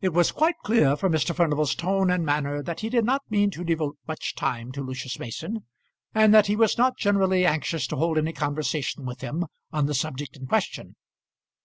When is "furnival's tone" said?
1.34-2.12